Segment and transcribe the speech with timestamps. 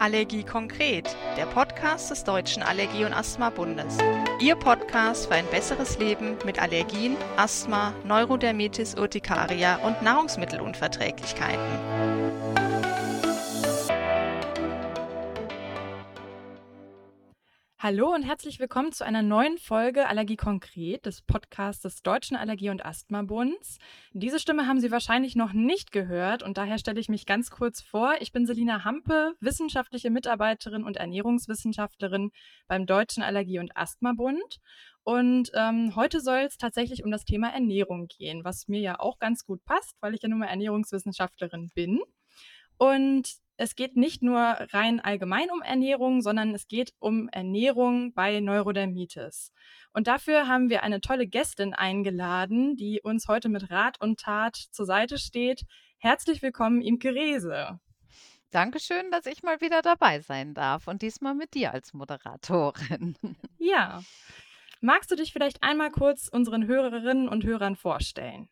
[0.00, 3.98] Allergie konkret, der Podcast des Deutschen Allergie- und Asthma-Bundes.
[4.40, 12.29] Ihr Podcast für ein besseres Leben mit Allergien, Asthma, Neurodermitis, Urtikaria und Nahrungsmittelunverträglichkeiten.
[17.82, 22.68] Hallo und herzlich willkommen zu einer neuen Folge Allergie konkret des Podcasts des Deutschen Allergie-
[22.68, 23.78] und Asthma-Bunds.
[24.12, 27.80] Diese Stimme haben Sie wahrscheinlich noch nicht gehört und daher stelle ich mich ganz kurz
[27.80, 28.16] vor.
[28.20, 32.32] Ich bin Selina Hampe, wissenschaftliche Mitarbeiterin und Ernährungswissenschaftlerin
[32.68, 34.58] beim Deutschen Allergie- und Asthma-Bund.
[35.02, 39.18] Und ähm, heute soll es tatsächlich um das Thema Ernährung gehen, was mir ja auch
[39.18, 42.00] ganz gut passt, weil ich ja nun mal Ernährungswissenschaftlerin bin.
[42.76, 48.40] Und es geht nicht nur rein allgemein um Ernährung, sondern es geht um Ernährung bei
[48.40, 49.52] Neurodermitis.
[49.92, 54.56] Und dafür haben wir eine tolle Gästin eingeladen, die uns heute mit Rat und Tat
[54.56, 55.66] zur Seite steht.
[55.98, 57.78] Herzlich willkommen, Imke Rehse.
[58.50, 63.14] Dankeschön, dass ich mal wieder dabei sein darf und diesmal mit dir als Moderatorin.
[63.58, 64.02] Ja.
[64.80, 68.48] Magst du dich vielleicht einmal kurz unseren Hörerinnen und Hörern vorstellen?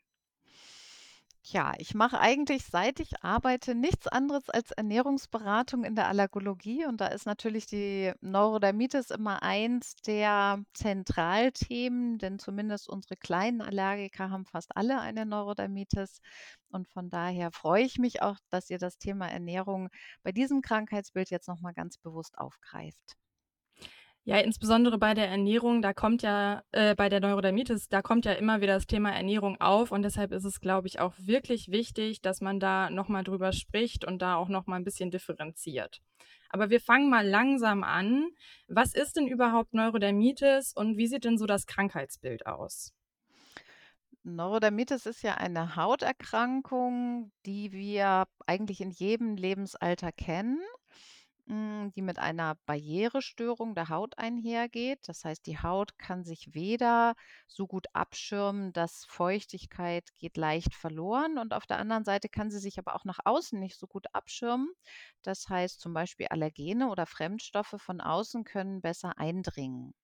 [1.44, 6.84] Ja, ich mache eigentlich, seit ich arbeite, nichts anderes als Ernährungsberatung in der Allergologie.
[6.84, 14.30] Und da ist natürlich die Neurodermitis immer eins der Zentralthemen, denn zumindest unsere kleinen Allergiker
[14.30, 16.20] haben fast alle eine Neurodermitis.
[16.70, 19.88] Und von daher freue ich mich auch, dass ihr das Thema Ernährung
[20.22, 23.16] bei diesem Krankheitsbild jetzt nochmal ganz bewusst aufgreift.
[24.28, 28.32] Ja, insbesondere bei der Ernährung, da kommt ja, äh, bei der Neurodermitis, da kommt ja
[28.32, 32.20] immer wieder das Thema Ernährung auf und deshalb ist es, glaube ich, auch wirklich wichtig,
[32.20, 36.02] dass man da nochmal drüber spricht und da auch nochmal ein bisschen differenziert.
[36.50, 38.28] Aber wir fangen mal langsam an.
[38.66, 42.92] Was ist denn überhaupt Neurodermitis und wie sieht denn so das Krankheitsbild aus?
[44.24, 50.60] Neurodermitis ist ja eine Hauterkrankung, die wir eigentlich in jedem Lebensalter kennen
[51.48, 55.00] die mit einer Barrierestörung der Haut einhergeht.
[55.06, 57.14] Das heißt, die Haut kann sich weder
[57.46, 62.58] so gut abschirmen, dass Feuchtigkeit geht leicht verloren und auf der anderen Seite kann sie
[62.58, 64.68] sich aber auch nach außen nicht so gut abschirmen.
[65.22, 69.94] Das heißt, zum Beispiel Allergene oder Fremdstoffe von außen können besser eindringen.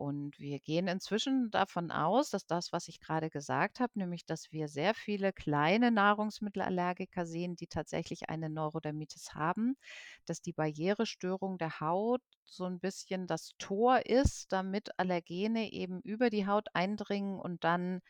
[0.00, 4.50] Und wir gehen inzwischen davon aus, dass das, was ich gerade gesagt habe, nämlich dass
[4.50, 9.76] wir sehr viele kleine Nahrungsmittelallergiker sehen, die tatsächlich eine Neurodermitis haben,
[10.24, 16.30] dass die Barrierestörung der Haut so ein bisschen das Tor ist, damit Allergene eben über
[16.30, 18.00] die Haut eindringen und dann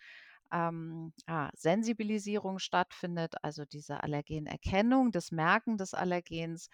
[0.53, 6.69] ähm, ah, Sensibilisierung stattfindet, also diese Allergenerkennung, das Merken des Allergens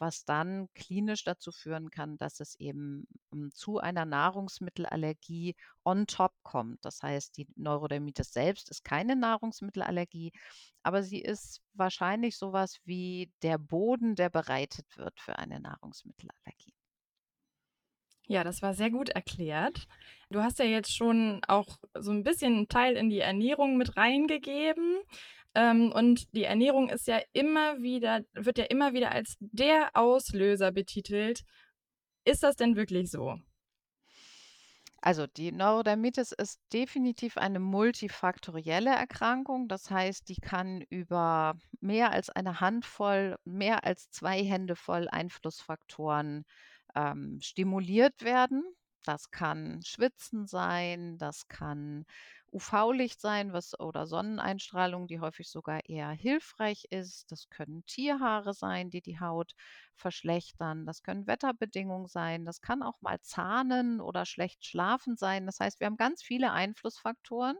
[0.00, 6.32] was dann klinisch dazu führen kann, dass es eben hm, zu einer Nahrungsmittelallergie on top
[6.42, 6.84] kommt.
[6.84, 10.32] Das heißt, die Neurodermitis selbst ist keine Nahrungsmittelallergie,
[10.82, 16.74] aber sie ist wahrscheinlich sowas wie der Boden, der bereitet wird für eine Nahrungsmittelallergie.
[18.30, 19.88] Ja, das war sehr gut erklärt.
[20.30, 23.96] Du hast ja jetzt schon auch so ein bisschen einen Teil in die Ernährung mit
[23.96, 25.00] reingegeben.
[25.54, 30.72] Ähm, und die Ernährung ist ja immer wieder, wird ja immer wieder als der Auslöser
[30.72, 31.42] betitelt.
[32.24, 33.38] Ist das denn wirklich so?
[35.02, 39.66] Also die Neurodermitis ist definitiv eine multifaktorielle Erkrankung.
[39.66, 46.44] Das heißt, die kann über mehr als eine Handvoll, mehr als zwei Hände voll Einflussfaktoren
[46.94, 48.62] ähm, stimuliert werden.
[49.04, 52.04] Das kann Schwitzen sein, das kann
[52.52, 57.30] UV-Licht sein, was oder Sonneneinstrahlung, die häufig sogar eher hilfreich ist.
[57.32, 59.54] Das können Tierhaare sein, die die Haut
[59.96, 60.86] verschlechtern.
[60.86, 62.44] Das können Wetterbedingungen sein.
[62.44, 65.46] Das kann auch mal Zahnen oder schlecht schlafen sein.
[65.46, 67.56] Das heißt, wir haben ganz viele Einflussfaktoren.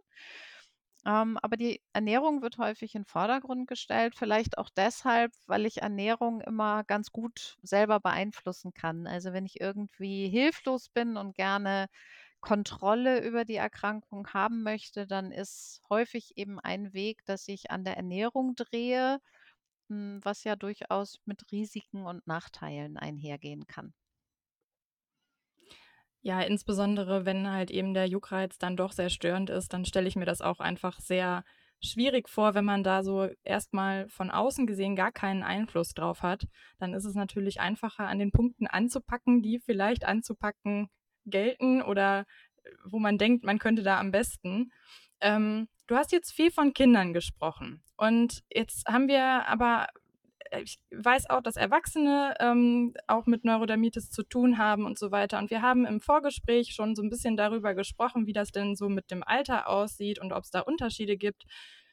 [1.06, 5.80] Ähm, aber die Ernährung wird häufig in den Vordergrund gestellt, vielleicht auch deshalb, weil ich
[5.80, 9.06] Ernährung immer ganz gut selber beeinflussen kann.
[9.06, 11.86] Also wenn ich irgendwie hilflos bin und gerne
[12.40, 17.84] Kontrolle über die Erkrankung haben möchte, dann ist häufig eben ein Weg, dass ich an
[17.84, 19.20] der Ernährung drehe,
[19.88, 23.94] hm, was ja durchaus mit Risiken und Nachteilen einhergehen kann.
[26.22, 30.16] Ja, insbesondere wenn halt eben der Juckreiz dann doch sehr störend ist, dann stelle ich
[30.16, 31.44] mir das auch einfach sehr
[31.82, 36.46] schwierig vor, wenn man da so erstmal von außen gesehen gar keinen Einfluss drauf hat.
[36.78, 40.88] Dann ist es natürlich einfacher, an den Punkten anzupacken, die vielleicht anzupacken
[41.26, 42.26] gelten oder
[42.64, 44.72] äh, wo man denkt, man könnte da am besten.
[45.20, 47.82] Ähm, du hast jetzt viel von Kindern gesprochen.
[47.96, 49.88] Und jetzt haben wir aber
[50.50, 55.10] äh, ich weiß auch, dass Erwachsene ähm, auch mit Neurodermitis zu tun haben und so
[55.10, 55.38] weiter.
[55.38, 58.88] Und wir haben im Vorgespräch schon so ein bisschen darüber gesprochen, wie das denn so
[58.88, 61.44] mit dem Alter aussieht und ob es da Unterschiede gibt.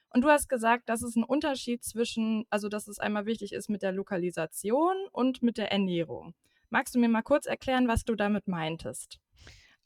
[0.09, 3.69] Und du hast gesagt, dass es ein Unterschied zwischen, also dass es einmal wichtig ist
[3.69, 6.33] mit der Lokalisation und mit der Ernährung.
[6.69, 9.19] Magst du mir mal kurz erklären, was du damit meintest?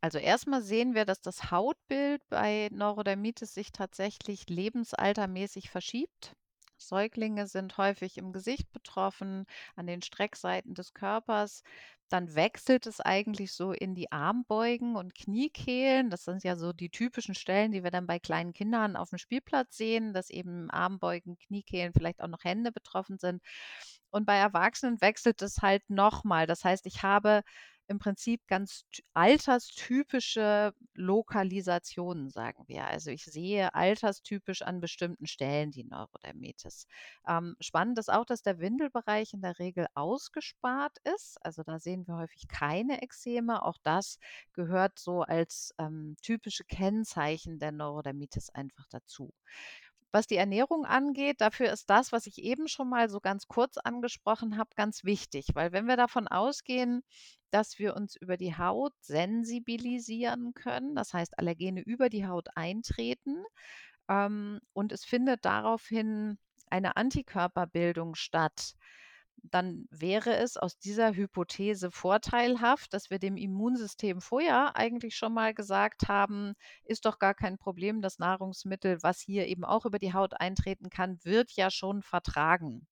[0.02, 6.36] Also erstmal sehen wir, dass das Hautbild bei Neurodermitis sich tatsächlich lebensaltermäßig verschiebt.
[6.82, 9.46] Säuglinge sind häufig im Gesicht betroffen,
[9.76, 11.64] an den Streckseiten des Körpers.
[12.10, 16.10] Dann wechselt es eigentlich so in die Armbeugen und Kniekehlen.
[16.10, 19.18] Das sind ja so die typischen Stellen, die wir dann bei kleinen Kindern auf dem
[19.18, 23.42] Spielplatz sehen, dass eben Armbeugen, Kniekehlen, vielleicht auch noch Hände betroffen sind.
[24.10, 26.48] Und bei Erwachsenen wechselt es halt nochmal.
[26.48, 27.44] Das heißt, ich habe
[27.92, 32.88] im Prinzip ganz alterstypische Lokalisationen, sagen wir.
[32.88, 36.88] Also ich sehe alterstypisch an bestimmten Stellen die Neurodermitis.
[37.28, 41.38] Ähm, spannend ist auch, dass der Windelbereich in der Regel ausgespart ist.
[41.46, 43.64] Also da sehen wir häufig keine Ekzeme.
[43.64, 44.18] Auch das
[44.54, 49.34] gehört so als ähm, typische Kennzeichen der Neurodermitis einfach dazu.
[50.12, 53.78] Was die Ernährung angeht, dafür ist das, was ich eben schon mal so ganz kurz
[53.78, 57.02] angesprochen habe, ganz wichtig, weil wenn wir davon ausgehen,
[57.50, 63.44] dass wir uns über die Haut sensibilisieren können, das heißt Allergene über die Haut eintreten,
[64.10, 66.38] ähm, und es findet daraufhin
[66.70, 68.74] eine Antikörperbildung statt,
[69.44, 75.54] dann wäre es aus dieser Hypothese vorteilhaft, dass wir dem Immunsystem vorher eigentlich schon mal
[75.54, 76.54] gesagt haben,
[76.86, 80.90] ist doch gar kein Problem, das Nahrungsmittel, was hier eben auch über die Haut eintreten
[80.90, 82.88] kann, wird ja schon vertragen,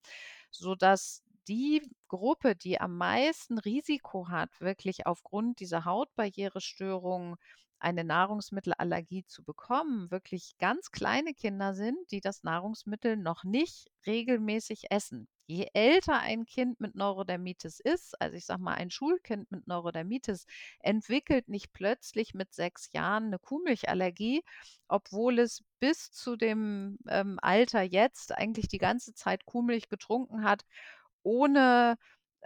[0.51, 7.37] sodass die Gruppe, die am meisten Risiko hat, wirklich aufgrund dieser Hautbarrierestörung
[7.79, 14.91] eine Nahrungsmittelallergie zu bekommen, wirklich ganz kleine Kinder sind, die das Nahrungsmittel noch nicht regelmäßig
[14.91, 15.27] essen.
[15.47, 20.45] Je älter ein Kind mit Neurodermitis ist, also ich sage mal ein Schulkind mit Neurodermitis,
[20.79, 24.43] entwickelt nicht plötzlich mit sechs Jahren eine Kuhmilchallergie,
[24.87, 30.65] obwohl es bis zu dem ähm, Alter jetzt eigentlich die ganze Zeit Kuhmilch getrunken hat,
[31.23, 31.95] ohne,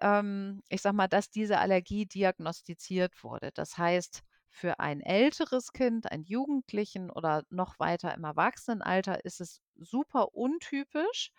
[0.01, 3.51] ähm, ich sage mal, dass diese Allergie diagnostiziert wurde.
[3.53, 9.61] Das heißt, für ein älteres Kind, einen Jugendlichen oder noch weiter im Erwachsenenalter ist es
[9.75, 11.31] super untypisch,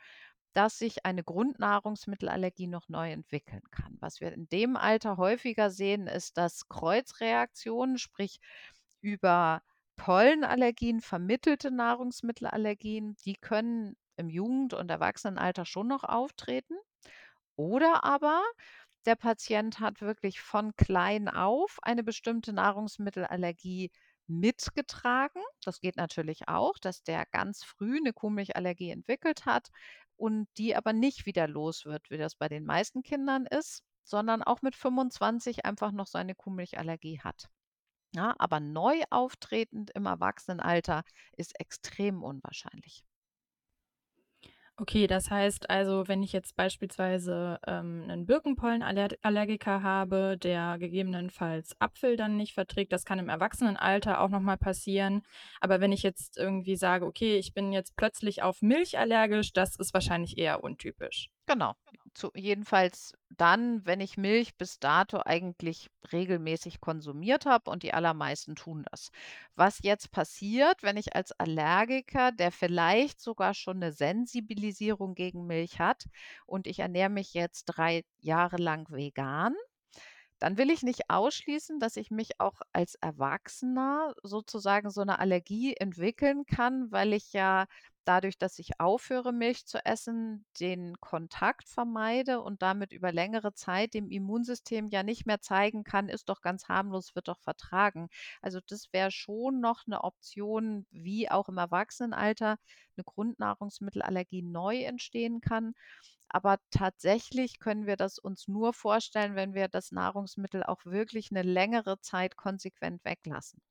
[0.52, 3.96] dass sich eine Grundnahrungsmittelallergie noch neu entwickeln kann.
[4.00, 8.38] Was wir in dem Alter häufiger sehen, ist, dass Kreuzreaktionen, sprich
[9.00, 9.62] über
[9.96, 16.74] Pollenallergien vermittelte Nahrungsmittelallergien, die können im Jugend- und Erwachsenenalter schon noch auftreten.
[17.56, 18.42] Oder aber
[19.06, 23.90] der Patient hat wirklich von klein auf eine bestimmte Nahrungsmittelallergie
[24.26, 25.42] mitgetragen.
[25.62, 29.68] Das geht natürlich auch, dass der ganz früh eine Kuhmilchallergie entwickelt hat
[30.16, 34.42] und die aber nicht wieder los wird, wie das bei den meisten Kindern ist, sondern
[34.42, 37.48] auch mit 25 einfach noch seine Kuhmilchallergie hat.
[38.14, 41.02] Ja, aber neu auftretend im Erwachsenenalter
[41.36, 43.04] ist extrem unwahrscheinlich.
[44.76, 52.16] Okay, das heißt also, wenn ich jetzt beispielsweise ähm, einen Birkenpollenallergiker habe, der gegebenenfalls Apfel
[52.16, 55.22] dann nicht verträgt, das kann im Erwachsenenalter auch nochmal passieren.
[55.60, 59.76] Aber wenn ich jetzt irgendwie sage, okay, ich bin jetzt plötzlich auf Milch allergisch, das
[59.76, 61.30] ist wahrscheinlich eher untypisch.
[61.48, 61.74] Genau.
[62.14, 68.54] Zu, jedenfalls dann, wenn ich Milch bis dato eigentlich regelmäßig konsumiert habe und die allermeisten
[68.54, 69.10] tun das.
[69.56, 75.80] Was jetzt passiert, wenn ich als Allergiker, der vielleicht sogar schon eine Sensibilisierung gegen Milch
[75.80, 76.04] hat
[76.46, 79.54] und ich ernähre mich jetzt drei Jahre lang vegan,
[80.38, 85.74] dann will ich nicht ausschließen, dass ich mich auch als Erwachsener sozusagen so eine Allergie
[85.76, 87.66] entwickeln kann, weil ich ja
[88.04, 93.94] dadurch, dass ich aufhöre, Milch zu essen, den Kontakt vermeide und damit über längere Zeit
[93.94, 98.08] dem Immunsystem ja nicht mehr zeigen kann, ist doch ganz harmlos, wird doch vertragen.
[98.42, 102.56] Also das wäre schon noch eine Option, wie auch im Erwachsenenalter
[102.96, 105.74] eine Grundnahrungsmittelallergie neu entstehen kann.
[106.28, 111.42] Aber tatsächlich können wir das uns nur vorstellen, wenn wir das Nahrungsmittel auch wirklich eine
[111.42, 113.62] längere Zeit konsequent weglassen.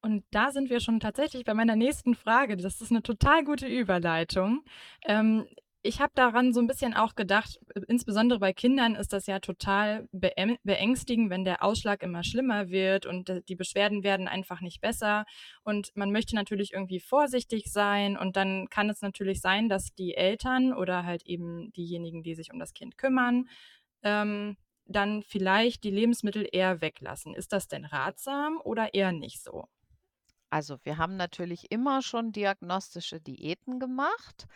[0.00, 2.56] Und da sind wir schon tatsächlich bei meiner nächsten Frage.
[2.56, 4.64] Das ist eine total gute Überleitung.
[5.04, 5.46] Ähm,
[5.82, 9.38] ich habe daran so ein bisschen auch gedacht, äh, insbesondere bei Kindern ist das ja
[9.40, 15.24] total beängstigend, wenn der Ausschlag immer schlimmer wird und die Beschwerden werden einfach nicht besser.
[15.62, 18.16] Und man möchte natürlich irgendwie vorsichtig sein.
[18.16, 22.52] Und dann kann es natürlich sein, dass die Eltern oder halt eben diejenigen, die sich
[22.52, 23.48] um das Kind kümmern,
[24.02, 27.34] ähm, dann vielleicht die Lebensmittel eher weglassen.
[27.34, 29.68] Ist das denn ratsam oder eher nicht so?
[30.50, 34.46] Also wir haben natürlich immer schon diagnostische Diäten gemacht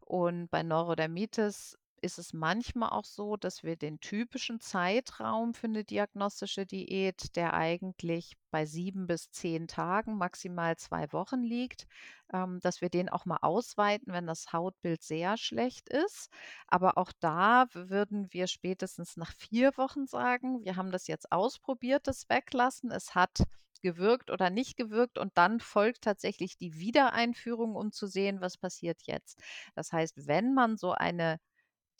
[0.00, 5.84] und bei Neurodermitis ist es manchmal auch so, dass wir den typischen Zeitraum für eine
[5.84, 11.86] diagnostische Diät, der eigentlich bei sieben bis zehn Tagen, maximal zwei Wochen liegt,
[12.32, 16.30] ähm, dass wir den auch mal ausweiten, wenn das Hautbild sehr schlecht ist.
[16.68, 22.06] Aber auch da würden wir spätestens nach vier Wochen sagen, wir haben das jetzt ausprobiert,
[22.06, 22.90] das Weglassen.
[22.90, 23.42] Es hat
[23.82, 29.02] gewirkt oder nicht gewirkt und dann folgt tatsächlich die Wiedereinführung, um zu sehen, was passiert
[29.04, 29.40] jetzt.
[29.74, 31.38] Das heißt, wenn man so eine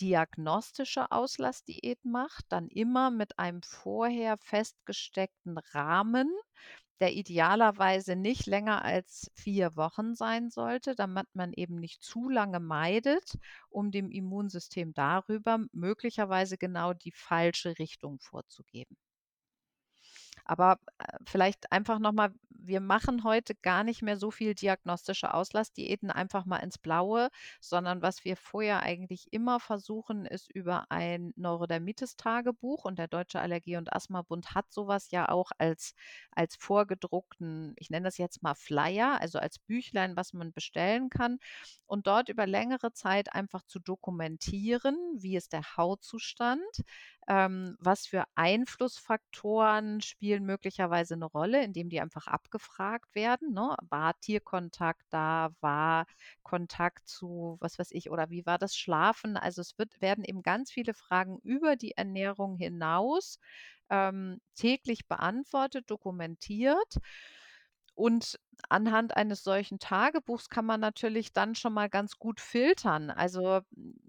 [0.00, 6.30] diagnostische Auslassdiät macht, dann immer mit einem vorher festgesteckten Rahmen,
[7.00, 12.61] der idealerweise nicht länger als vier Wochen sein sollte, damit man eben nicht zu lange
[12.61, 13.37] meidet,
[13.71, 18.97] um dem Immunsystem darüber möglicherweise genau die falsche Richtung vorzugeben.
[20.47, 26.11] Aber äh, vielleicht einfach nochmal, wir machen heute gar nicht mehr so viel diagnostische Auslassdiäten
[26.11, 27.29] einfach mal ins Blaue,
[27.61, 33.76] sondern was wir vorher eigentlich immer versuchen, ist über ein Neurodermitis-Tagebuch und der Deutsche Allergie-
[33.76, 35.95] und Asthma-Bund hat sowas ja auch als,
[36.33, 41.38] als vorgedruckten, ich nenne das jetzt mal Flyer, also als Büchlein, was man bestellen kann.
[41.87, 46.61] Und dort über längere Zeit einfach zu dokumentieren, wie ist der Hautzustand,
[47.28, 53.75] ähm, was für Einflussfaktoren spielen möglicherweise eine Rolle, indem die einfach abgefragt werden, ne?
[53.88, 55.50] War Tierkontakt da?
[55.61, 56.06] War
[56.42, 59.37] Kontakt zu, was weiß ich, oder wie war das Schlafen?
[59.37, 63.38] Also, es wird werden eben ganz viele Fragen über die Ernährung hinaus,
[63.90, 66.99] ähm, täglich beantwortet, dokumentiert.
[67.95, 73.11] Und anhand eines solchen Tagebuchs kann man natürlich dann schon mal ganz gut filtern.
[73.11, 73.62] Also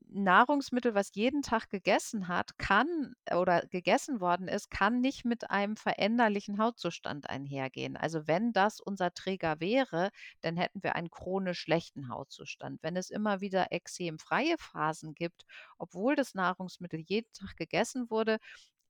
[0.09, 5.75] Nahrungsmittel, was jeden Tag gegessen hat, kann oder gegessen worden ist, kann nicht mit einem
[5.75, 7.97] veränderlichen Hautzustand einhergehen.
[7.97, 10.11] Also wenn das unser Träger wäre,
[10.41, 12.81] dann hätten wir einen chronisch schlechten Hautzustand.
[12.83, 15.45] Wenn es immer wieder extremfreie Phasen gibt,
[15.77, 18.39] obwohl das Nahrungsmittel jeden Tag gegessen wurde,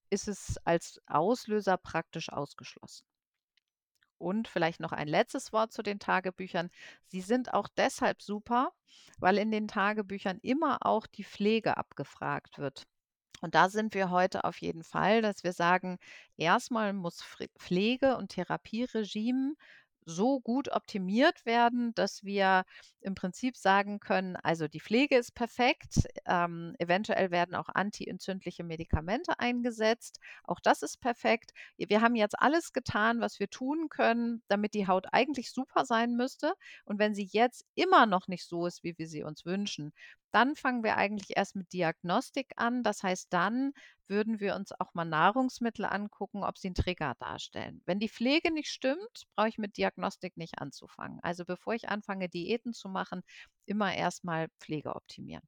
[0.09, 3.05] ist es als Auslöser praktisch ausgeschlossen.
[4.17, 6.69] Und vielleicht noch ein letztes Wort zu den Tagebüchern.
[7.05, 8.71] Sie sind auch deshalb super,
[9.19, 12.83] weil in den Tagebüchern immer auch die Pflege abgefragt wird.
[13.41, 15.99] Und da sind wir heute auf jeden Fall, dass wir sagen,
[16.37, 17.23] erstmal muss
[17.59, 19.53] Pflege und Therapieregime
[20.07, 22.63] so gut optimiert werden, dass wir
[23.01, 29.39] im Prinzip sagen können, also die Pflege ist perfekt, ähm, eventuell werden auch antientzündliche Medikamente
[29.39, 31.51] eingesetzt, auch das ist perfekt.
[31.77, 36.15] Wir haben jetzt alles getan, was wir tun können, damit die Haut eigentlich super sein
[36.15, 36.53] müsste.
[36.85, 39.93] Und wenn sie jetzt immer noch nicht so ist, wie wir sie uns wünschen,
[40.31, 42.83] dann fangen wir eigentlich erst mit Diagnostik an.
[42.83, 43.73] Das heißt, dann
[44.07, 47.81] würden wir uns auch mal Nahrungsmittel angucken, ob sie einen Trigger darstellen.
[47.85, 51.19] Wenn die Pflege nicht stimmt, brauche ich mit Diagnostik nicht anzufangen.
[51.21, 53.21] Also bevor ich anfange, Diäten zu machen,
[53.65, 55.47] immer erstmal Pflege optimieren.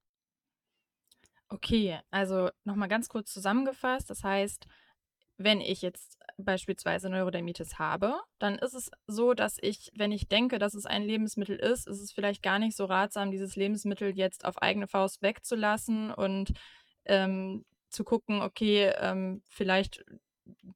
[1.51, 4.09] Okay, also nochmal ganz kurz zusammengefasst.
[4.09, 4.67] Das heißt,
[5.39, 10.59] wenn ich jetzt beispielsweise Neurodermitis habe, dann ist es so, dass ich, wenn ich denke,
[10.59, 14.45] dass es ein Lebensmittel ist, ist es vielleicht gar nicht so ratsam, dieses Lebensmittel jetzt
[14.45, 16.51] auf eigene Faust wegzulassen und
[17.05, 20.03] ähm, zu gucken, okay, ähm, vielleicht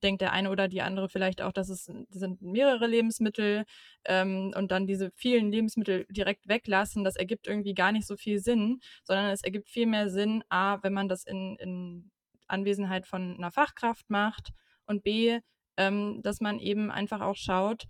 [0.03, 3.65] denkt der eine oder die andere vielleicht auch, dass es sind mehrere Lebensmittel
[4.05, 8.39] ähm, und dann diese vielen Lebensmittel direkt weglassen, das ergibt irgendwie gar nicht so viel
[8.39, 12.11] Sinn, sondern es ergibt viel mehr Sinn, a, wenn man das in, in
[12.53, 14.53] Anwesenheit von einer Fachkraft macht
[14.85, 15.39] und b,
[15.77, 17.85] ähm, dass man eben einfach auch schaut,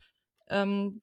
[0.47, 1.01] ähm,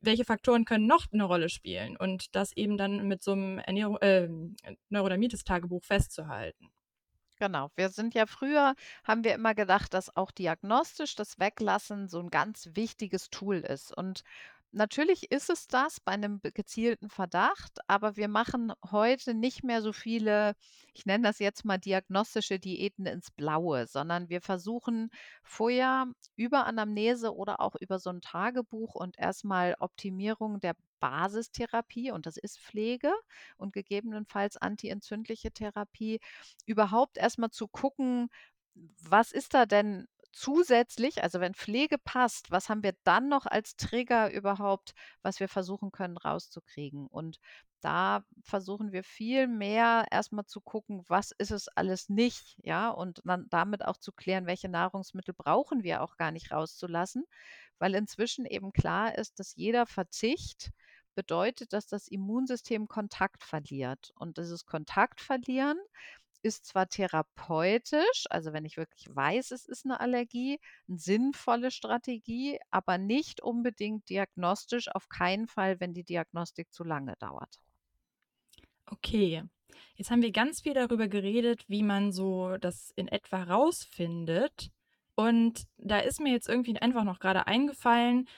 [0.00, 3.96] welche Faktoren können noch eine Rolle spielen und das eben dann mit so einem Ernährung,
[3.98, 4.28] äh,
[4.90, 6.70] Neurodermitis-Tagebuch festzuhalten.
[7.38, 7.70] Genau.
[7.74, 12.30] Wir sind ja früher haben wir immer gedacht, dass auch diagnostisch das Weglassen so ein
[12.30, 13.96] ganz wichtiges Tool ist.
[13.96, 14.22] Und
[14.74, 19.92] natürlich ist es das bei einem gezielten Verdacht, aber wir machen heute nicht mehr so
[19.92, 20.54] viele,
[20.92, 25.10] ich nenne das jetzt mal diagnostische Diäten ins Blaue, sondern wir versuchen
[25.42, 32.26] vorher über Anamnese oder auch über so ein Tagebuch und erstmal Optimierung der Basistherapie und
[32.26, 33.12] das ist Pflege
[33.56, 36.20] und gegebenenfalls antientzündliche Therapie,
[36.66, 38.28] überhaupt erstmal zu gucken,
[38.74, 43.76] was ist da denn zusätzlich, also wenn Pflege passt, was haben wir dann noch als
[43.76, 47.06] Trigger überhaupt, was wir versuchen können rauszukriegen?
[47.06, 47.38] Und
[47.80, 53.20] da versuchen wir viel mehr erstmal zu gucken, was ist es alles nicht, ja, und
[53.24, 57.24] dann damit auch zu klären, welche Nahrungsmittel brauchen wir auch gar nicht rauszulassen,
[57.78, 60.70] weil inzwischen eben klar ist, dass jeder Verzicht
[61.14, 64.12] bedeutet, dass das Immunsystem Kontakt verliert.
[64.16, 65.78] Und dieses Kontaktverlieren
[66.44, 72.58] ist zwar therapeutisch, also wenn ich wirklich weiß, es ist eine Allergie, eine sinnvolle Strategie,
[72.70, 77.58] aber nicht unbedingt diagnostisch, auf keinen Fall, wenn die Diagnostik zu lange dauert.
[78.86, 79.42] Okay.
[79.96, 84.70] Jetzt haben wir ganz viel darüber geredet, wie man so das in etwa rausfindet.
[85.14, 88.28] Und da ist mir jetzt irgendwie einfach noch gerade eingefallen,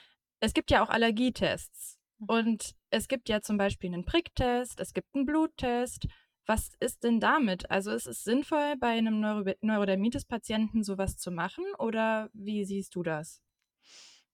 [0.41, 1.99] es gibt ja auch Allergietests.
[2.19, 2.27] Mhm.
[2.29, 6.07] Und es gibt ja zum Beispiel einen Pricktest, es gibt einen Bluttest.
[6.47, 7.71] Was ist denn damit?
[7.71, 13.03] Also ist es sinnvoll, bei einem Neuro Neurodermitis-Patienten sowas zu machen oder wie siehst du
[13.03, 13.43] das?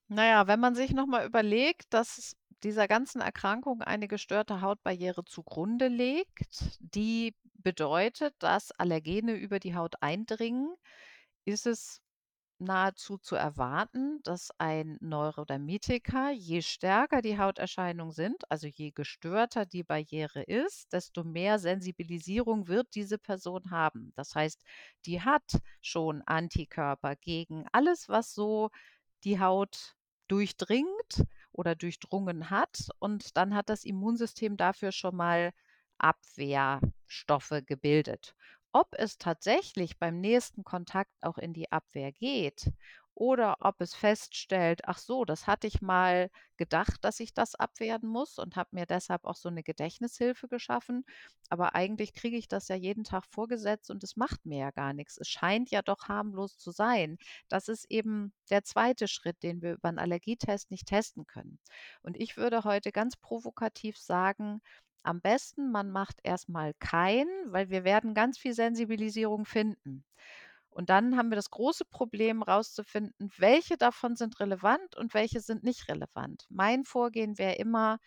[0.09, 6.79] Naja, wenn man sich nochmal überlegt, dass dieser ganzen Erkrankung eine gestörte Hautbarriere zugrunde liegt,
[6.81, 10.75] die bedeutet, dass Allergene über die Haut eindringen,
[11.45, 12.03] ist es
[12.63, 19.83] nahezu zu erwarten, dass ein Neurodermitiker, je stärker die Hauterscheinungen sind, also je gestörter die
[19.85, 24.13] Barriere ist, desto mehr Sensibilisierung wird diese Person haben.
[24.17, 24.63] Das heißt,
[25.07, 28.71] die hat schon Antikörper gegen alles, was so
[29.25, 29.95] die Haut
[30.29, 32.89] durchdringt oder durchdrungen hat.
[32.99, 35.53] Und dann hat das Immunsystem dafür schon mal
[35.99, 38.35] Abwehrstoffe gebildet.
[38.75, 42.73] Ob es tatsächlich beim nächsten Kontakt auch in die Abwehr geht
[43.15, 48.09] oder ob es feststellt, ach so, das hatte ich mal gedacht, dass ich das abwehren
[48.09, 51.05] muss und habe mir deshalb auch so eine Gedächtnishilfe geschaffen.
[51.51, 54.95] Aber eigentlich kriege ich das ja jeden Tag vorgesetzt und es macht mir ja gar
[54.95, 55.19] nichts.
[55.19, 57.19] Es scheint ja doch harmlos zu sein.
[57.49, 61.59] Das ist eben der zweite Schritt, den wir über einen Allergietest nicht testen können.
[62.03, 64.63] Und ich würde heute ganz provokativ sagen,
[65.05, 70.05] am besten, man macht erstmal keinen, weil wir werden ganz viel Sensibilisierung finden.
[70.71, 75.63] Und dann haben wir das große Problem rauszufinden, welche davon sind relevant und welche sind
[75.65, 76.47] nicht relevant.
[76.49, 77.99] Mein Vorgehen wäre immer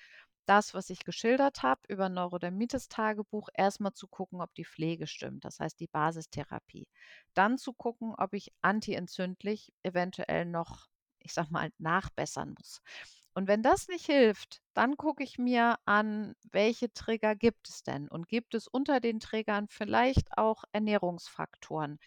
[0.48, 5.60] das, was ich geschildert habe, über Neurodermitis-Tagebuch erstmal zu gucken, ob die Pflege stimmt, das
[5.60, 6.88] heißt die Basistherapie.
[7.34, 10.88] Dann zu gucken, ob ich antientzündlich eventuell noch,
[11.20, 12.82] ich sag mal, nachbessern muss.
[13.36, 18.08] Und wenn das nicht hilft, dann gucke ich mir an, welche Trigger gibt es denn?
[18.08, 22.00] Und gibt es unter den Triggern vielleicht auch Ernährungsfaktoren?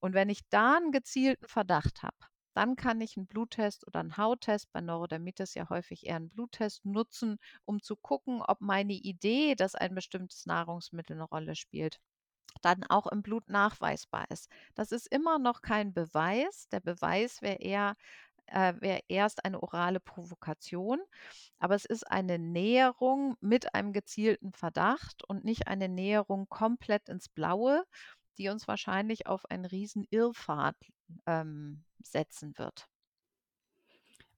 [0.00, 2.16] Und wenn ich da einen gezielten Verdacht habe,
[2.54, 6.84] dann kann ich einen Bluttest oder einen Hauttest, bei Neurodermitis ja häufig eher einen Bluttest
[6.84, 12.00] nutzen, um zu gucken, ob meine Idee, dass ein bestimmtes Nahrungsmittel eine Rolle spielt,
[12.62, 14.48] dann auch im Blut nachweisbar ist.
[14.74, 16.68] Das ist immer noch kein Beweis.
[16.70, 17.94] Der Beweis wäre eher,
[18.46, 21.00] äh, wäre erst eine orale Provokation,
[21.58, 27.28] aber es ist eine Näherung mit einem gezielten Verdacht und nicht eine Näherung komplett ins
[27.28, 27.84] Blaue,
[28.38, 30.76] die uns wahrscheinlich auf einen riesen Irrfahrt
[31.26, 32.88] ähm, setzen wird.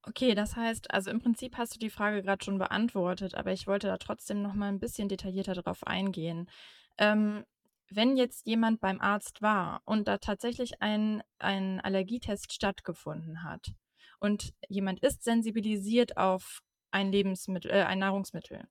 [0.04, 3.66] Okay, das heißt, also im Prinzip hast du die Frage gerade schon beantwortet, aber ich
[3.66, 6.48] wollte da trotzdem noch mal ein bisschen detaillierter drauf eingehen.
[6.96, 7.44] Ähm,
[7.90, 13.72] wenn jetzt jemand beim Arzt war und da tatsächlich ein, ein Allergietest stattgefunden hat
[14.20, 18.68] und jemand ist sensibilisiert auf ein Lebensmittel, äh, ein Nahrungsmittel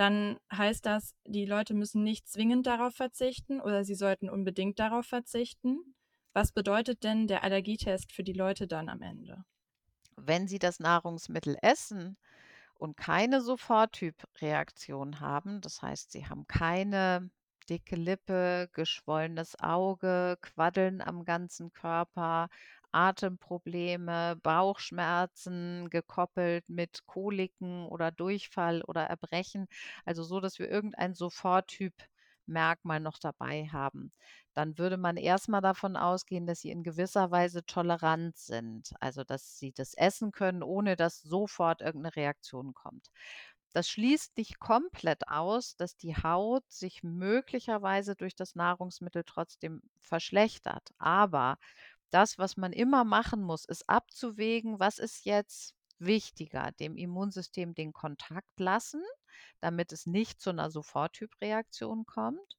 [0.00, 5.04] dann heißt das, die Leute müssen nicht zwingend darauf verzichten oder sie sollten unbedingt darauf
[5.04, 5.94] verzichten.
[6.32, 9.44] Was bedeutet denn der Allergietest für die Leute dann am Ende?
[10.16, 12.16] Wenn sie das Nahrungsmittel essen
[12.76, 17.30] und keine Soforttypreaktion haben, das heißt, sie haben keine
[17.68, 22.48] dicke Lippe, geschwollenes Auge, Quaddeln am ganzen Körper,
[22.92, 29.66] Atemprobleme, Bauchschmerzen gekoppelt mit Koliken oder Durchfall oder Erbrechen,
[30.04, 34.12] also so, dass wir irgendein Soforttyp-Merkmal noch dabei haben.
[34.54, 39.58] Dann würde man erstmal davon ausgehen, dass sie in gewisser Weise tolerant sind, also dass
[39.58, 43.10] sie das essen können, ohne dass sofort irgendeine Reaktion kommt.
[43.72, 50.88] Das schließt nicht komplett aus, dass die Haut sich möglicherweise durch das Nahrungsmittel trotzdem verschlechtert.
[50.98, 51.56] Aber
[52.10, 57.92] das, was man immer machen muss, ist abzuwägen, was ist jetzt wichtiger, dem Immunsystem den
[57.92, 59.02] Kontakt lassen,
[59.60, 62.56] damit es nicht zu einer Soforttypreaktion kommt,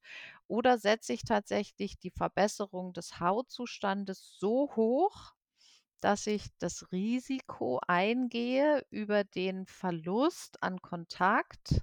[0.47, 5.33] oder setze ich tatsächlich die Verbesserung des Hautzustandes so hoch,
[6.01, 11.81] dass ich das Risiko eingehe über den Verlust an Kontakt,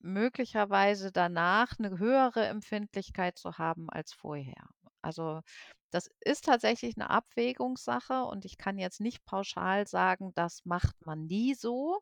[0.00, 4.68] möglicherweise danach eine höhere Empfindlichkeit zu haben als vorher.
[5.02, 5.42] Also
[5.90, 11.26] das ist tatsächlich eine Abwägungssache und ich kann jetzt nicht pauschal sagen, das macht man
[11.26, 12.00] nie so.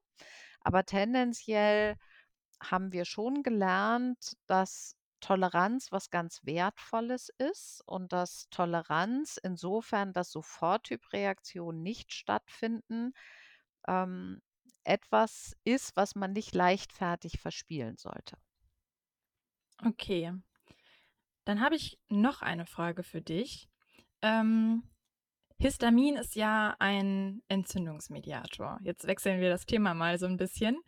[0.61, 1.97] Aber tendenziell
[2.62, 10.31] haben wir schon gelernt, dass Toleranz was ganz Wertvolles ist und dass Toleranz insofern, dass
[10.31, 13.12] Soforttypreaktionen nicht stattfinden,
[13.88, 14.42] ähm,
[14.85, 18.37] etwas ist, was man nicht leichtfertig verspielen sollte.
[19.85, 20.33] Okay.
[21.44, 23.68] Dann habe ich noch eine Frage für dich.
[24.24, 24.82] Ähm,
[25.58, 28.78] Histamin ist ja ein Entzündungsmediator.
[28.82, 30.78] Jetzt wechseln wir das Thema mal so ein bisschen.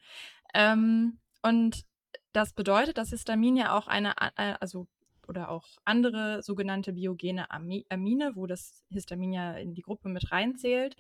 [0.55, 1.85] Ähm, und
[2.33, 4.15] das bedeutet, dass Histamin ja auch eine,
[4.61, 4.89] also
[5.29, 10.97] oder auch andere sogenannte biogene Amine, wo das Histamin ja in die Gruppe mit reinzählt,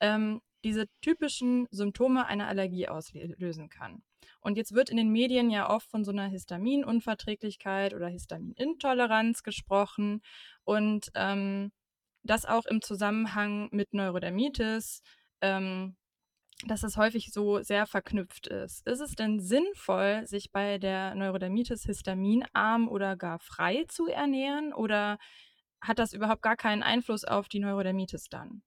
[0.00, 4.02] ähm, diese typischen Symptome einer Allergie auslösen kann.
[4.40, 10.22] Und jetzt wird in den Medien ja oft von so einer Histaminunverträglichkeit oder Histaminintoleranz gesprochen
[10.64, 11.72] und ähm,
[12.22, 15.02] das auch im Zusammenhang mit Neurodermitis,
[15.40, 15.96] ähm,
[16.66, 18.86] dass es häufig so sehr verknüpft ist.
[18.86, 25.18] Ist es denn sinnvoll, sich bei der Neurodermitis histaminarm oder gar frei zu ernähren oder
[25.80, 28.62] hat das überhaupt gar keinen Einfluss auf die Neurodermitis dann?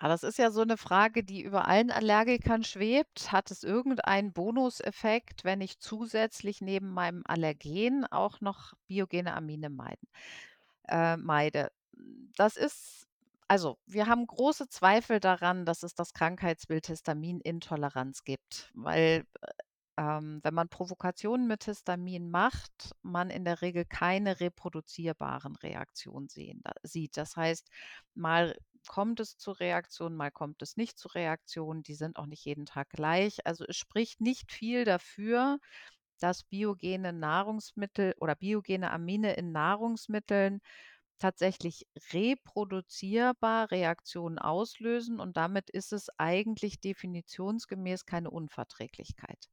[0.00, 3.32] Ja, das ist ja so eine Frage, die über allen Allergikern schwebt.
[3.32, 10.08] Hat es irgendeinen Bonuseffekt, wenn ich zusätzlich neben meinem Allergen auch noch biogene Amine meiden
[10.88, 11.70] äh, meide?
[12.36, 13.06] Das ist
[13.48, 19.26] also, wir haben große Zweifel daran, dass es das Krankheitsbild Histaminintoleranz gibt, weil,
[19.98, 26.60] ähm, wenn man Provokationen mit Histamin macht, man in der Regel keine reproduzierbaren Reaktionen sehen
[26.64, 27.16] da sieht.
[27.16, 27.68] Das heißt,
[28.14, 28.56] mal
[28.88, 31.82] kommt es zu Reaktionen, mal kommt es nicht zu Reaktionen.
[31.82, 33.46] Die sind auch nicht jeden Tag gleich.
[33.46, 35.58] Also, es spricht nicht viel dafür,
[36.20, 40.60] dass biogene Nahrungsmittel oder biogene Amine in Nahrungsmitteln
[41.18, 49.48] tatsächlich reproduzierbar Reaktionen auslösen und damit ist es eigentlich definitionsgemäß keine Unverträglichkeit.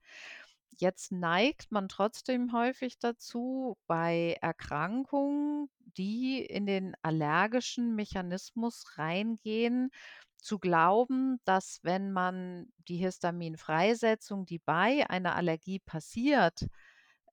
[0.81, 9.91] Jetzt neigt man trotzdem häufig dazu, bei Erkrankungen, die in den allergischen Mechanismus reingehen,
[10.39, 16.65] zu glauben, dass wenn man die Histaminfreisetzung, die bei einer Allergie passiert,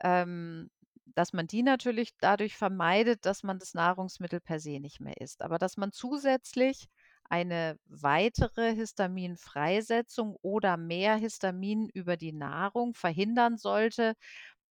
[0.00, 0.68] ähm,
[1.14, 5.40] dass man die natürlich dadurch vermeidet, dass man das Nahrungsmittel per se nicht mehr isst.
[5.40, 6.86] Aber dass man zusätzlich
[7.28, 14.14] eine weitere Histaminfreisetzung oder mehr Histamin über die Nahrung verhindern sollte,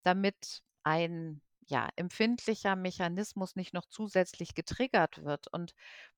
[0.03, 5.47] damit ein ja, empfindlicher Mechanismus nicht noch zusätzlich getriggert wird.
[5.53, 5.73] Und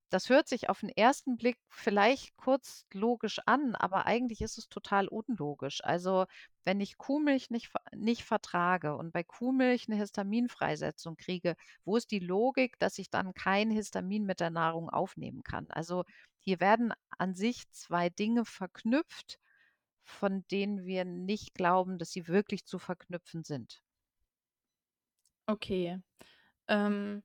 [0.10, 4.70] das hört sich auf den ersten Blick vielleicht kurz logisch an, aber eigentlich ist es
[4.70, 5.84] total unlogisch.
[5.84, 6.26] Also,
[6.66, 12.20] wenn ich Kuhmilch nicht nicht vertrage und bei Kuhmilch eine Histaminfreisetzung kriege, wo ist die
[12.20, 15.68] Logik, dass ich dann kein Histamin mit der Nahrung aufnehmen kann?
[15.70, 16.04] Also,
[16.40, 19.40] hier werden an sich zwei Dinge verknüpft,
[20.04, 23.82] von denen wir nicht glauben, dass sie wirklich zu verknüpfen sind.
[25.48, 26.00] Okay.
[26.68, 27.24] Ähm,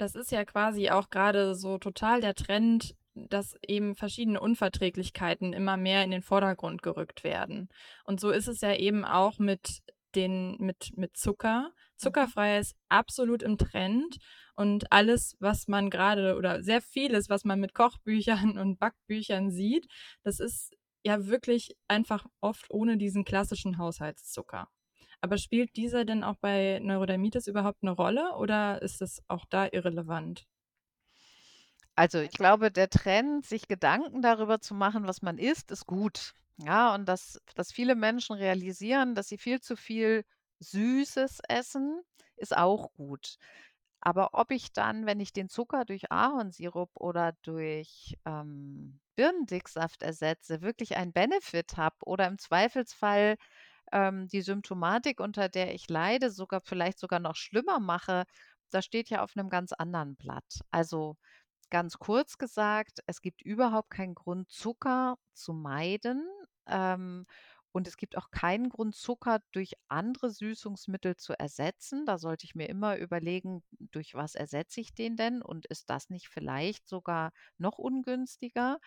[0.00, 5.76] das ist ja quasi auch gerade so total der Trend, dass eben verschiedene Unverträglichkeiten immer
[5.76, 7.68] mehr in den Vordergrund gerückt werden.
[8.04, 9.82] Und so ist es ja eben auch mit
[10.14, 11.68] den mit mit Zucker.
[11.68, 11.72] Mhm.
[11.96, 14.16] Zuckerfrei ist absolut im Trend
[14.54, 19.86] und alles, was man gerade oder sehr vieles, was man mit Kochbüchern und Backbüchern sieht,
[20.22, 24.68] das ist ja wirklich einfach oft ohne diesen klassischen Haushaltszucker.
[25.22, 29.66] Aber spielt dieser denn auch bei Neurodermitis überhaupt eine Rolle oder ist es auch da
[29.72, 30.46] irrelevant?
[31.96, 36.32] Also, ich glaube, der Trend, sich Gedanken darüber zu machen, was man isst, ist gut.
[36.58, 40.24] Ja, und dass dass viele Menschen realisieren, dass sie viel zu viel
[40.60, 42.02] Süßes essen,
[42.36, 43.36] ist auch gut.
[44.00, 50.62] Aber ob ich dann, wenn ich den Zucker durch Ahornsirup oder durch, ähm, Birnendicksaft ersetze,
[50.62, 53.36] wirklich einen Benefit habe oder im Zweifelsfall
[53.92, 58.24] ähm, die Symptomatik, unter der ich leide, sogar vielleicht sogar noch schlimmer mache,
[58.70, 60.60] das steht ja auf einem ganz anderen Blatt.
[60.70, 61.16] Also,
[61.70, 66.28] ganz kurz gesagt, es gibt überhaupt keinen Grund, Zucker zu meiden,
[66.66, 67.26] ähm,
[67.72, 72.04] und es gibt auch keinen Grund, Zucker durch andere Süßungsmittel zu ersetzen.
[72.04, 76.10] Da sollte ich mir immer überlegen, durch was ersetze ich den denn und ist das
[76.10, 78.80] nicht vielleicht sogar noch ungünstiger?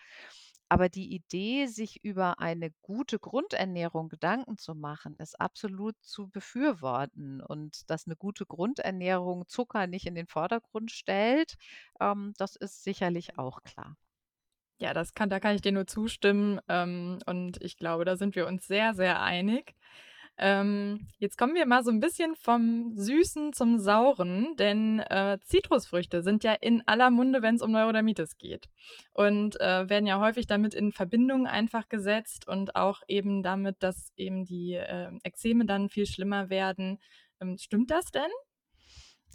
[0.68, 7.40] Aber die Idee, sich über eine gute Grundernährung Gedanken zu machen, ist absolut zu befürworten.
[7.40, 11.54] Und dass eine gute Grundernährung Zucker nicht in den Vordergrund stellt,
[12.00, 13.96] ähm, das ist sicherlich auch klar.
[14.78, 18.34] Ja, das kann da kann ich dir nur zustimmen, ähm, und ich glaube, da sind
[18.34, 19.74] wir uns sehr, sehr einig.
[20.36, 26.22] Ähm, jetzt kommen wir mal so ein bisschen vom Süßen zum Sauren, denn, äh, Zitrusfrüchte
[26.22, 28.68] sind ja in aller Munde, wenn es um Neurodermitis geht
[29.12, 34.12] und, äh, werden ja häufig damit in Verbindung einfach gesetzt und auch eben damit, dass
[34.16, 36.98] eben die, äh, Ekzeme dann viel schlimmer werden.
[37.40, 38.30] Ähm, stimmt das denn?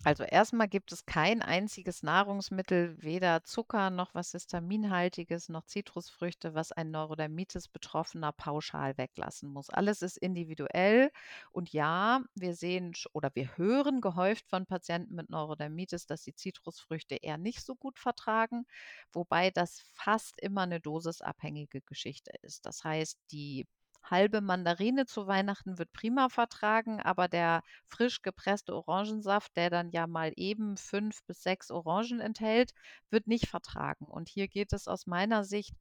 [0.05, 6.71] Also erstmal gibt es kein einziges Nahrungsmittel, weder Zucker noch was Histaminhaltiges noch Zitrusfrüchte, was
[6.71, 9.69] ein Neurodermitis-Betroffener pauschal weglassen muss.
[9.69, 11.11] Alles ist individuell
[11.51, 17.15] und ja, wir sehen oder wir hören gehäuft von Patienten mit Neurodermitis, dass sie Zitrusfrüchte
[17.15, 18.65] eher nicht so gut vertragen,
[19.11, 22.65] wobei das fast immer eine dosisabhängige Geschichte ist.
[22.65, 23.67] Das heißt, die
[24.03, 30.07] halbe Mandarine zu Weihnachten wird prima vertragen, aber der frisch gepresste Orangensaft, der dann ja
[30.07, 32.73] mal eben fünf bis sechs Orangen enthält,
[33.09, 34.05] wird nicht vertragen.
[34.05, 35.75] Und hier geht es aus meiner Sicht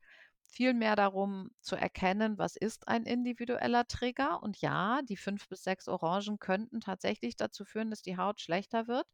[0.49, 4.43] vielmehr darum zu erkennen, was ist ein individueller Trigger.
[4.43, 8.89] Und ja, die fünf bis sechs Orangen könnten tatsächlich dazu führen, dass die Haut schlechter
[8.89, 9.07] wird.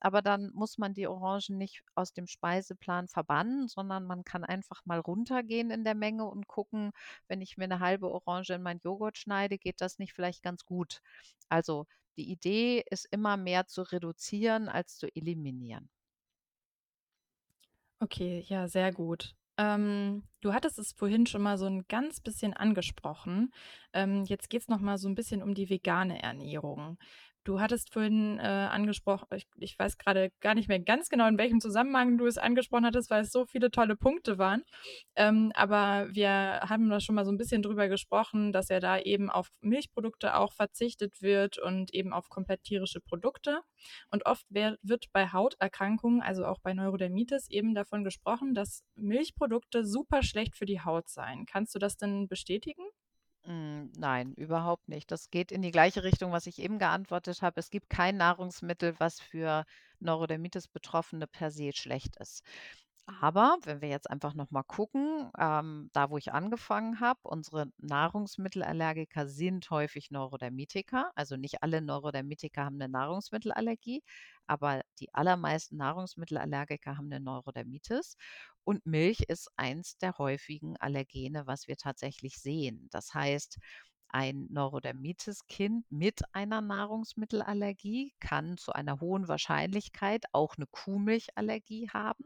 [0.00, 4.84] Aber dann muss man die Orangen nicht aus dem Speiseplan verbannen, sondern man kann einfach
[4.84, 6.92] mal runtergehen in der Menge und gucken,
[7.28, 10.64] wenn ich mir eine halbe Orange in meinen Joghurt schneide, geht das nicht vielleicht ganz
[10.64, 11.00] gut.
[11.48, 15.88] Also die Idee ist immer mehr zu reduzieren als zu eliminieren.
[18.02, 19.34] Okay, ja, sehr gut.
[19.62, 23.52] Ähm, du hattest es vorhin schon mal so ein ganz bisschen angesprochen.
[23.92, 26.98] Ähm, jetzt geht es noch mal so ein bisschen um die vegane Ernährung.
[27.44, 31.38] Du hattest vorhin, äh, angesprochen ich ich weiß gerade gar nicht mehr ganz genau, in
[31.38, 34.62] welchem Zusammenhang du es angesprochen hattest, weil es so viele tolle Punkte waren.
[35.16, 38.96] Ähm, aber wir haben da schon mal so ein bisschen drüber gesprochen, dass ja da
[38.98, 43.60] eben auf Milchprodukte auch verzichtet wird und eben auf komplett tierische Produkte.
[44.10, 50.22] Und oft wird bei Hauterkrankungen, also auch bei Neurodermitis, eben davon gesprochen, dass Milchprodukte super
[50.22, 51.46] schlecht für die Haut seien.
[51.46, 52.84] Kannst du das denn bestätigen?
[53.44, 55.10] Hm, nein, überhaupt nicht.
[55.10, 57.58] Das geht in die gleiche Richtung, was ich eben geantwortet habe.
[57.58, 59.64] Es gibt kein Nahrungsmittel, was für
[59.98, 62.44] Neurodermitis-Betroffene per se schlecht ist.
[63.06, 67.66] Aber wenn wir jetzt einfach noch mal gucken, ähm, da wo ich angefangen habe, unsere
[67.78, 71.10] Nahrungsmittelallergiker sind häufig Neurodermitiker.
[71.16, 74.02] Also nicht alle Neurodermitiker haben eine Nahrungsmittelallergie,
[74.46, 78.16] aber die allermeisten Nahrungsmittelallergiker haben eine Neurodermitis.
[78.64, 82.88] Und Milch ist eins der häufigen Allergene, was wir tatsächlich sehen.
[82.92, 83.58] Das heißt,
[84.08, 92.24] ein Neurodermitis-Kind mit einer Nahrungsmittelallergie kann zu einer hohen Wahrscheinlichkeit auch eine Kuhmilchallergie haben.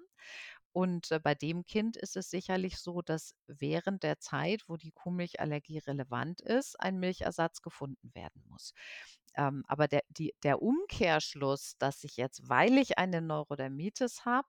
[0.76, 4.92] Und äh, bei dem Kind ist es sicherlich so, dass während der Zeit, wo die
[4.92, 8.74] Kuhmilchallergie relevant ist, ein Milchersatz gefunden werden muss.
[9.36, 14.48] Ähm, aber der, die, der Umkehrschluss, dass ich jetzt, weil ich eine Neurodermitis habe,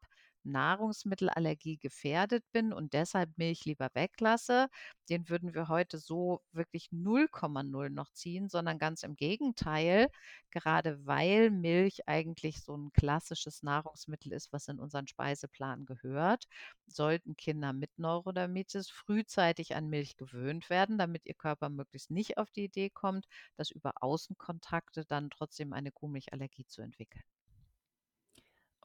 [0.52, 4.68] Nahrungsmittelallergie gefährdet bin und deshalb Milch lieber weglasse,
[5.10, 10.10] den würden wir heute so wirklich 0,0 noch ziehen, sondern ganz im Gegenteil,
[10.52, 16.46] gerade weil Milch eigentlich so ein klassisches Nahrungsmittel ist, was in unseren Speiseplan gehört,
[16.88, 22.52] sollten Kinder mit Neurodermitis frühzeitig an Milch gewöhnt werden, damit ihr Körper möglichst nicht auf
[22.52, 27.24] die Idee kommt, dass über Außenkontakte dann trotzdem eine Kuhmilchallergie zu entwickeln.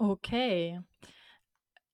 [0.01, 0.79] Okay.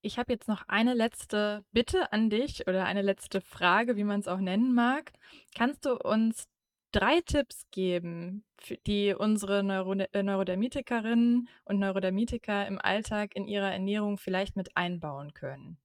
[0.00, 4.20] Ich habe jetzt noch eine letzte Bitte an dich oder eine letzte Frage, wie man
[4.20, 5.12] es auch nennen mag.
[5.56, 6.48] Kannst du uns
[6.92, 8.44] drei Tipps geben,
[8.86, 15.34] die unsere Neuro äh, Neurodermitikerinnen und Neurodermitiker im Alltag in ihrer Ernährung vielleicht mit einbauen
[15.34, 15.78] können?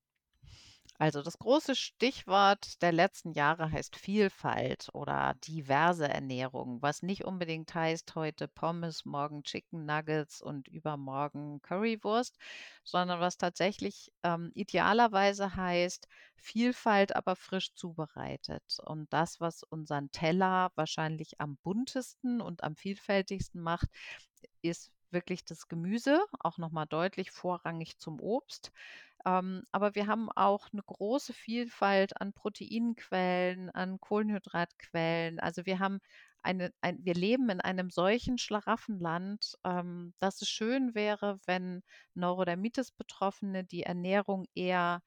[1.00, 7.74] Also das große Stichwort der letzten Jahre heißt Vielfalt oder diverse Ernährung, was nicht unbedingt
[7.74, 12.38] heißt heute Pommes, morgen Chicken Nuggets und übermorgen Currywurst,
[12.84, 18.64] sondern was tatsächlich ähm, idealerweise heißt Vielfalt, aber frisch zubereitet.
[18.86, 23.90] Und das, was unseren Teller wahrscheinlich am buntesten und am vielfältigsten macht,
[24.62, 28.72] ist wirklich das Gemüse, auch nochmal deutlich vorrangig zum Obst.
[29.26, 35.40] Ähm, aber wir haben auch eine große Vielfalt an Proteinquellen, an Kohlenhydratquellen.
[35.40, 36.00] Also wir haben
[36.42, 41.84] eine, ein, wir leben in einem solchen Schlaraffenland, ähm, dass es schön wäre, wenn
[42.16, 45.02] Neurodermitis-Betroffene die Ernährung eher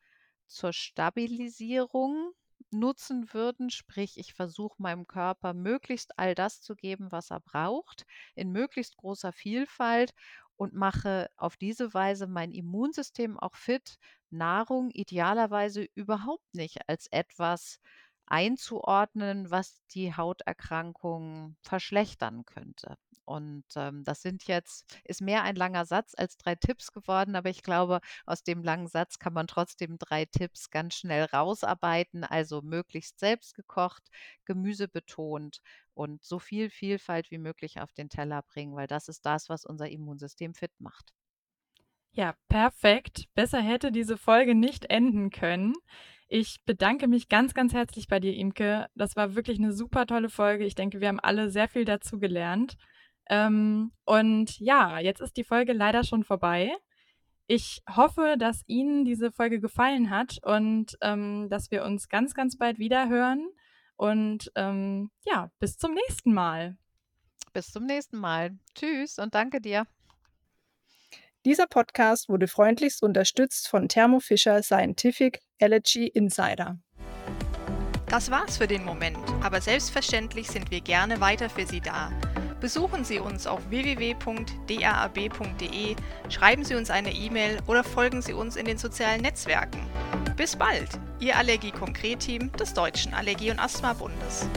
[0.46, 2.33] zur Stabilisierung
[2.70, 3.70] nutzen würden.
[3.70, 8.96] Sprich, ich versuche meinem Körper möglichst all das zu geben, was er braucht, in möglichst
[8.96, 10.12] großer Vielfalt
[10.57, 13.99] und mache auf diese Weise mein Immunsystem auch fit,
[14.31, 17.81] Nahrung idealerweise überhaupt nicht als etwas
[18.27, 22.97] einzuordnen, was die Hauterkrankung verschlechtern könnte.
[23.25, 27.51] Und ähm, das sind jetzt, ist mehr ein langer Satz als drei Tipps geworden, aber
[27.51, 32.23] ich glaube, aus dem langen Satz kann man trotzdem drei Tipps ganz schnell rausarbeiten.
[32.23, 34.05] Also möglichst selbst gekocht,
[34.45, 35.61] Gemüse betont
[35.96, 39.64] und so viel Vielfalt wie möglich auf den Teller bringen, weil das ist das, was
[39.64, 41.12] unser Immunsystem fit macht.
[42.12, 43.24] Ja, perfekt.
[43.35, 45.74] Besser hätte diese Folge nicht enden können.
[46.28, 48.87] Ich bedanke mich ganz, ganz herzlich bei dir, Imke.
[48.94, 50.64] Das war wirklich eine super tolle Folge.
[50.64, 52.76] Ich denke, wir haben alle sehr viel dazu gelernt.
[53.28, 56.72] Ähm, und ja, jetzt ist die Folge leider schon vorbei.
[57.46, 62.59] Ich hoffe, dass Ihnen diese Folge gefallen hat und ähm, dass wir uns ganz, ganz
[62.59, 63.46] bald wieder hören.
[63.96, 66.76] Und ähm, ja, bis zum nächsten Mal.
[67.52, 68.59] Bis zum nächsten Mal.
[68.74, 69.87] Tschüss und danke dir.
[71.44, 76.78] Dieser Podcast wurde freundlichst unterstützt von Thermo Fisher Scientific Allergy Insider.
[78.09, 82.11] Das war's für den Moment, aber selbstverständlich sind wir gerne weiter für Sie da.
[82.61, 84.27] Besuchen Sie uns auf www.daab.de,
[86.31, 89.81] schreiben Sie uns eine E-Mail oder folgen Sie uns in den sozialen Netzwerken.
[90.37, 90.88] Bis bald,
[91.19, 94.49] Ihr Allergie-Konkret-Team des Deutschen Allergie- und Asthma-Bundes.